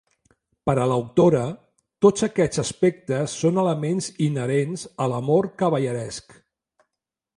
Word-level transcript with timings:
Per 0.69 0.73
a 0.83 0.85
l'autora, 0.91 1.41
tots 2.05 2.25
aquests 2.27 2.63
aspectes 2.63 3.37
són 3.43 3.61
elements 3.65 4.09
inherents 4.29 4.87
a 5.07 5.11
l'amor 5.13 5.51
cavalleresc. 5.63 6.35